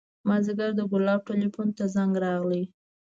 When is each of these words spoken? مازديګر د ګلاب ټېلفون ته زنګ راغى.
مازديګر 0.27 0.71
د 0.75 0.81
ګلاب 0.91 1.19
ټېلفون 1.27 1.67
ته 1.77 1.83
زنګ 1.95 2.13
راغى. 2.23 2.63